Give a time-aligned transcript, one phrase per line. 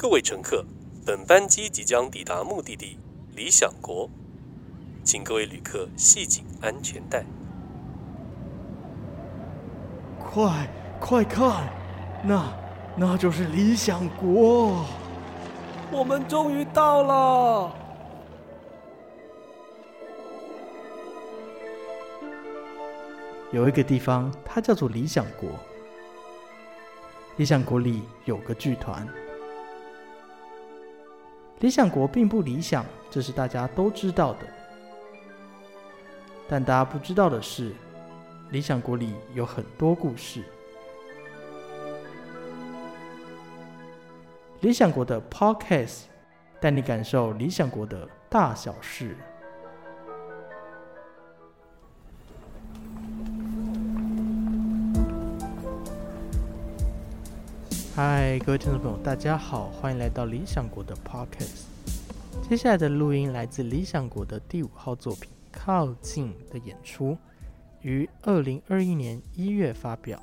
[0.00, 0.64] 各位乘客，
[1.04, 2.98] 本班机即将抵达目的地
[3.36, 4.08] 理想国，
[5.04, 7.22] 请各位旅客系紧安全带。
[10.18, 10.66] 快
[10.98, 11.68] 快看，
[12.24, 12.50] 那
[12.96, 14.86] 那就是理想国。
[15.92, 17.76] 我们终于到了。
[23.52, 25.50] 有一个地方，它叫做理想国。
[27.36, 29.06] 理想国里有个剧团。
[31.60, 34.40] 理想国并不理想，这是大家都知道的。
[36.48, 37.72] 但大家不知道的是，
[38.50, 40.42] 理想国里有很多故事。
[44.60, 46.04] 理想国的 Podcast
[46.60, 49.16] 带你感受理想国的大小事。
[58.02, 61.64] 嗨，各位听众朋友，大家好，欢迎来到理想国的 Podcast。
[62.48, 67.14] 接下来的录音来自理想国的第五号作品《靠近》的演出，
[67.82, 70.18] 于二零二一年一月发表。《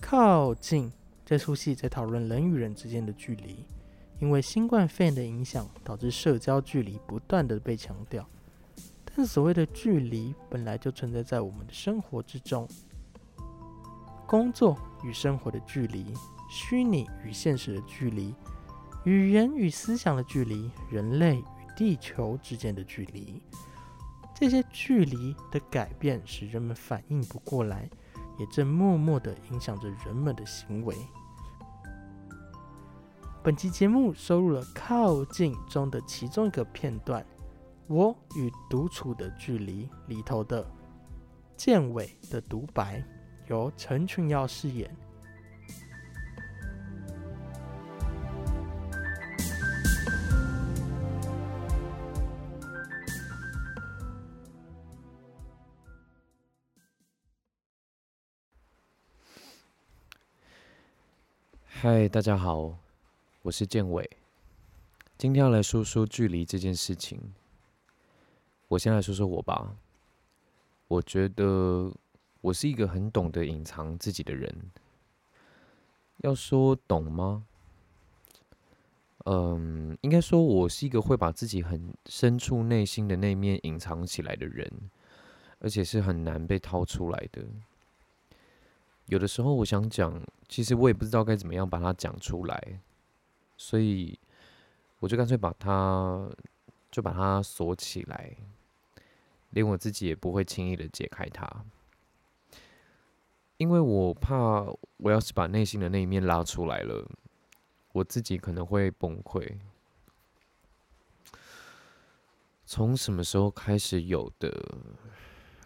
[0.00, 0.90] 靠近》
[1.24, 3.64] 这出戏在讨论人与人之间的距离，
[4.18, 8.26] 因为新冠肺炎的影响，导致社交距离不断的被强调。
[9.14, 12.66] 但所谓的距离，本来就存在在我们的生活之中，
[14.26, 16.12] 工作与生活的距离。
[16.52, 18.34] 虚拟与现实的距离，
[19.04, 21.44] 语言与思想的距离，人类与
[21.76, 23.40] 地球之间的距离，
[24.34, 27.88] 这些距离的改变使人们反应不过来，
[28.36, 30.96] 也正默默地影响着人们的行为。
[33.44, 37.24] 本期节目收录了《靠近》中的其中一个片段
[37.86, 40.68] “我与独处的距离”里头的
[41.56, 43.02] 建伟的独白，
[43.46, 44.94] 由陈群耀饰演。
[61.82, 62.76] 嗨，大家好，
[63.40, 64.10] 我是建伟。
[65.16, 67.18] 今天要来说说距离这件事情。
[68.68, 69.74] 我先来说说我吧。
[70.88, 71.90] 我觉得
[72.42, 74.54] 我是一个很懂得隐藏自己的人。
[76.18, 77.46] 要说懂吗？
[79.24, 84.70] 嗯，应该说我是一个会把自己很深处内心的那面隐藏起来的人，
[85.60, 87.42] 而且是很难被掏出来的。
[89.10, 92.80] 有的时候我想讲，其实我也不知道该怎么样把它讲出来，
[93.56, 94.16] 所以
[95.00, 96.30] 我就干脆把它
[96.92, 98.36] 就把它锁起来，
[99.50, 101.64] 连我自己也不会轻易的解开它，
[103.56, 104.64] 因为我怕
[104.98, 107.04] 我要是把内心的那一面拉出来了，
[107.90, 109.58] 我自己可能会崩溃。
[112.64, 114.78] 从什么时候开始有的？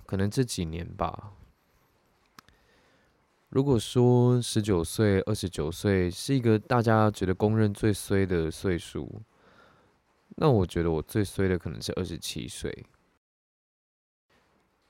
[0.06, 1.34] 可能这几年吧。
[3.54, 9.22] 如果说十九岁、二十九岁是一个大家觉得公认最衰的岁数，
[10.30, 12.84] 那我觉得我最衰的可能是二十七岁。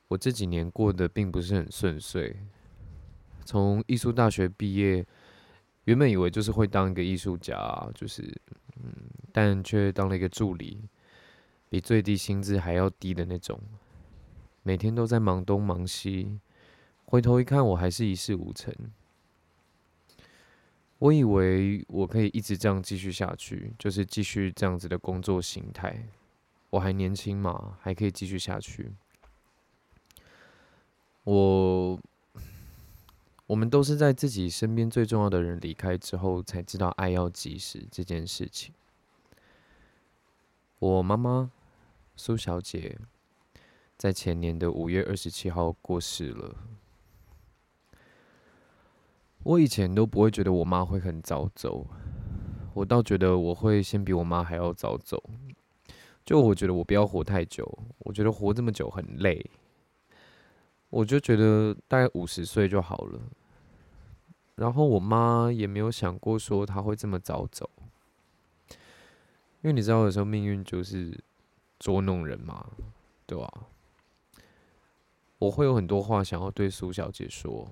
[0.09, 2.35] 我这几年过得并不是很顺遂，
[3.45, 5.07] 从艺术大学毕业，
[5.85, 8.23] 原本以为就是会当一个艺术家，就是
[8.77, 8.91] 嗯，
[9.31, 10.89] 但却当了一个助理，
[11.69, 13.61] 比最低薪资还要低的那种，
[14.63, 16.41] 每天都在忙东忙西。
[17.07, 18.75] 回头一看，我还是一事无成。
[20.99, 26.09] 我以为我可以一直这样继续下去，就是继续这样子的工作形态。
[26.71, 28.91] 我还年轻嘛，还可以继续下去。
[31.25, 32.01] 我，
[33.47, 38.75] 我们都是在自己身边最重要的人离开之后，才知道爱要及时这件事情。
[40.79, 41.51] 我妈妈
[42.17, 42.99] 苏小姐
[43.97, 46.57] 在前年的五月二十七号过世了。
[49.45, 51.87] 我以前都不会觉得我妈会很早走，
[52.73, 55.23] 我倒觉得我会先比我妈还要早走。
[56.25, 59.45] 就我觉得我不要活太久，我觉得活这么久很累，
[60.89, 63.21] 我就觉得大概五十岁就好了。
[64.55, 67.69] 然后我妈也没有想过说她会这么早走，
[68.71, 71.23] 因为你知道有时候命运就是
[71.79, 72.65] 捉弄人嘛，
[73.27, 73.53] 对吧？
[75.39, 77.69] 我会有很多话想要对苏小姐说。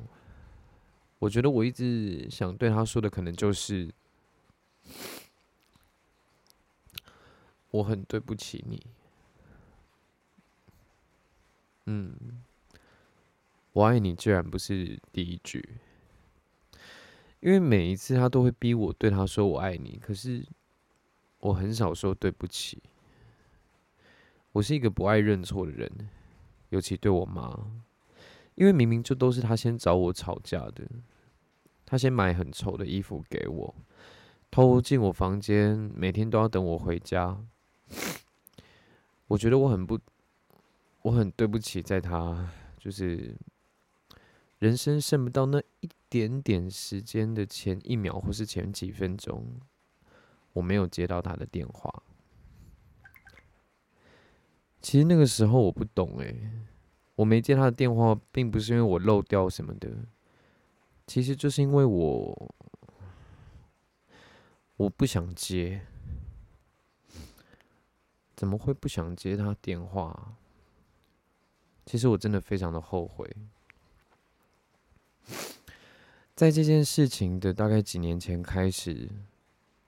[1.22, 3.88] 我觉得我一直想对他说的，可能就是
[7.70, 8.84] 我很对不起你。
[11.86, 12.42] 嗯，
[13.72, 15.76] 我爱你，居然不是第一句，
[17.38, 20.44] 因为每一次他都会逼我对他说“我爱你”，可是
[21.38, 22.82] 我很少说对不起。
[24.50, 25.88] 我是一个不爱认错的人，
[26.70, 27.56] 尤其对我妈，
[28.54, 30.86] 因为明明就都是他先找我吵架的，
[31.86, 33.74] 他先买很丑的衣服给我，
[34.50, 37.38] 偷进我房间，每天都要等我回家。
[39.28, 39.98] 我觉得我很不，
[41.02, 43.34] 我很对不起，在他就是
[44.58, 49.58] 人生剩不到那一点点时间的前一秒，或是前几分钟，
[50.52, 52.02] 我没有接到他的电话。
[54.82, 56.50] 其实那个时候我不懂诶，
[57.14, 59.90] 我没接他的电话，并不是因为我漏掉什么的，
[61.06, 62.54] 其实就是因为我
[64.76, 65.82] 我不想接，
[68.34, 70.36] 怎么会不想接他电话？
[71.84, 73.28] 其实我真的非常的后悔，
[76.34, 79.10] 在这件事情的大概几年前开始，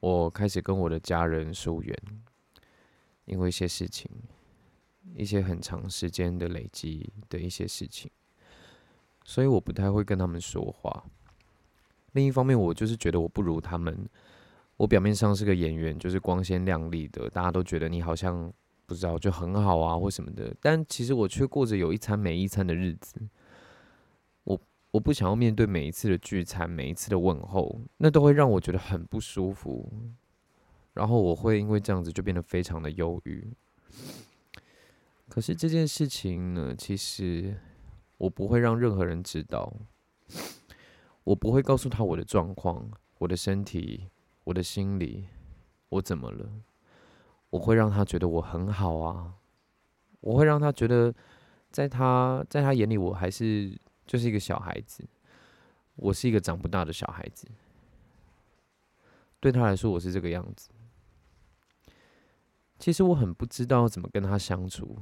[0.01, 1.97] 我开始跟我的家人疏远，
[3.25, 4.11] 因为一些事情。
[5.15, 8.11] 一些很长时间的累积的一些事情，
[9.25, 11.05] 所以我不太会跟他们说话。
[12.13, 14.09] 另一方面，我就是觉得我不如他们。
[14.77, 18.53] 我表面上是个演员，就是光鲜亮丽的，大家都觉得你好像
[18.87, 20.53] 不知道就很好啊，或什么的。
[20.61, 23.21] 但其实我却过着有一餐没一餐的日子。
[24.43, 24.61] 我
[24.91, 29.93] 我不想要面对每一次的聚餐，每一次的问候，那都会让我觉得很不舒服。
[30.93, 33.49] 然后我会因为这样子就变得非常的忧郁。
[35.35, 37.59] 可是这件事情呢，其实
[38.19, 39.73] 我不会让任何人知道。
[41.25, 42.89] 我不会告诉他我的状况、
[43.19, 44.07] 我的身体、
[44.45, 45.27] 我的心理，
[45.89, 46.49] 我怎么了？
[47.51, 49.35] 我会让他觉得我很好啊。
[50.21, 51.13] 我会让他觉得，
[51.73, 53.77] 在他在他眼里，我还是
[54.07, 55.05] 就是一个小孩子。
[55.97, 57.49] 我是一个长不大的小孩子。
[59.41, 60.69] 对他来说，我是这个样子。
[62.79, 64.97] 其实我很不知道怎么跟他相处。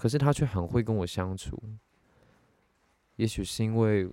[0.00, 1.62] 可是他却很会跟我相处，
[3.16, 4.10] 也许是因为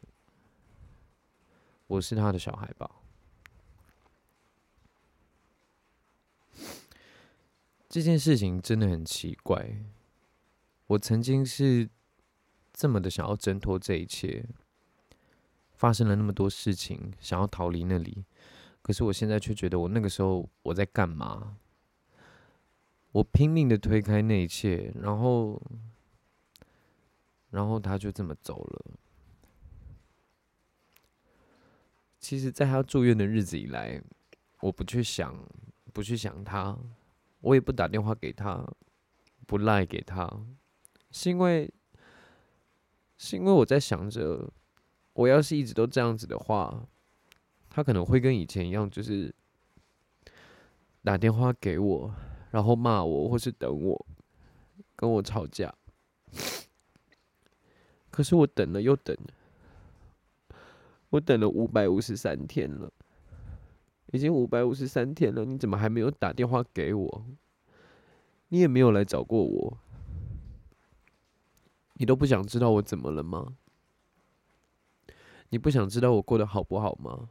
[1.87, 2.91] 我是他的小孩吧。
[7.87, 9.77] 这件事情真的很奇怪。
[10.87, 11.89] 我曾经是
[12.73, 14.45] 这么的想要挣脱这一切，
[15.71, 18.25] 发生了那么多事情，想要逃离那里。
[18.81, 21.55] 可是我现在却觉得，我那个时候我在干嘛？
[23.17, 25.59] 我拼命的推开那一切，然后，
[27.49, 28.85] 然后他就这么走了。
[32.19, 33.99] 其实，在他住院的日子以来，
[34.61, 35.35] 我不去想，
[35.91, 36.77] 不去想他，
[37.41, 38.63] 我也不打电话给他，
[39.47, 40.31] 不赖给他，
[41.09, 41.73] 是因为，
[43.17, 44.47] 是因为我在想着，
[45.13, 46.87] 我要是一直都这样子的话，
[47.67, 49.33] 他可能会跟以前一样，就是
[51.01, 52.13] 打电话给我。
[52.51, 54.05] 然后骂我，或是等我，
[54.95, 55.73] 跟我吵架。
[58.09, 59.15] 可是我等了又等，
[61.09, 62.91] 我等了五百五十三天了，
[64.11, 67.25] 已经五百五十三天了，你怎么还没有打电话给我？
[68.49, 69.77] 你也没有来找过我，
[71.95, 73.57] 你都不想知道我怎么了吗？
[75.49, 77.29] 你不想知道我过得好不好吗？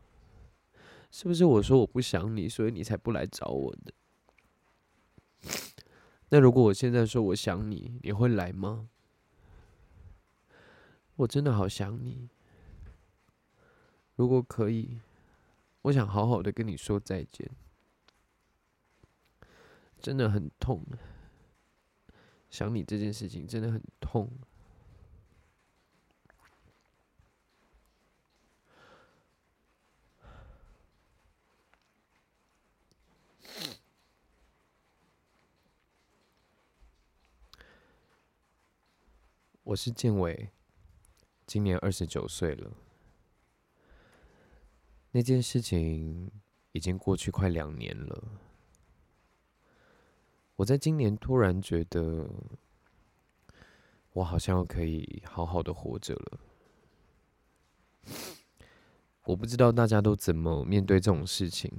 [1.10, 3.92] 是不是我说我不想你，所以你才不来找我的？
[6.28, 8.88] 那如果我现在说我想你，你会来吗？
[11.16, 12.28] 我真的好想你。
[14.16, 15.00] 如果可以，
[15.82, 17.50] 我想好好的跟你说再见。
[19.98, 20.84] 真的很痛，
[22.50, 24.30] 想你这件事情真的很痛。
[39.66, 40.50] 我是建伟，
[41.44, 42.70] 今年二十九岁了。
[45.10, 46.30] 那件事情
[46.70, 48.22] 已经过去快两年了。
[50.54, 52.30] 我在今年突然觉得，
[54.12, 56.40] 我好像可以好好的活着了。
[59.24, 61.72] 我不知道大家都怎么面对这种事情。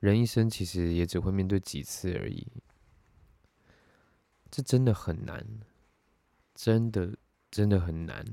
[0.00, 2.44] 人一生其实也只会面对几次而已，
[4.50, 5.46] 这真的很难。
[6.56, 7.16] 真的，
[7.50, 8.24] 真的很难。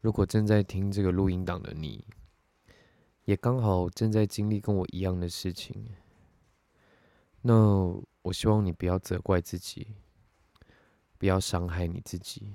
[0.00, 2.06] 如果正在听这个录音档的你，
[3.24, 5.90] 也刚好正在经历跟我一样的事情，
[7.42, 7.54] 那
[8.22, 9.96] 我希望你不要责怪自己，
[11.18, 12.54] 不要伤害你自己，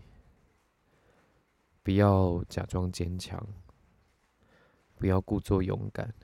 [1.84, 3.46] 不要假装坚强，
[4.96, 6.15] 不要故作勇敢，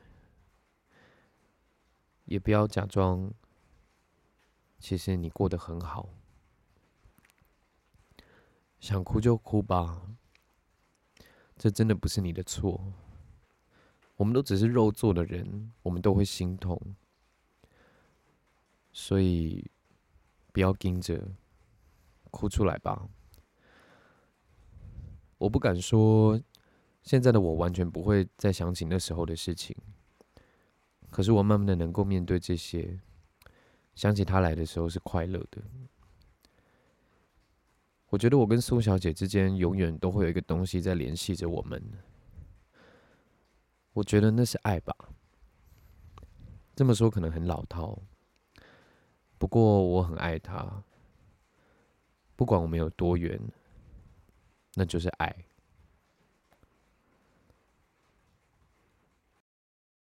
[2.23, 3.31] 也不要假装，
[4.79, 6.09] 其实你过得很好。
[8.81, 10.01] 想哭就哭吧，
[11.55, 12.83] 这真的不是你的错。
[14.15, 16.79] 我们都只是肉做的人，我们都会心痛，
[18.91, 19.69] 所以
[20.51, 21.23] 不要盯着，
[22.31, 23.07] 哭出来吧。
[25.37, 26.41] 我不敢说，
[27.03, 29.77] 现在的我完全不会再想起那时候的事情。
[31.11, 32.99] 可是我慢慢的能够面对这些，
[33.93, 35.61] 想起他来的时候是快乐的。
[38.11, 41.81] 我觉得我跟苏小姐之间永远都会有一个东西在联系着我们。
[43.93, 44.93] 我觉得那是爱吧。
[46.75, 47.97] 这么说可能很老套，
[49.37, 50.83] 不过我很爱她。
[52.35, 53.39] 不管我们有多远，
[54.73, 55.33] 那就是爱。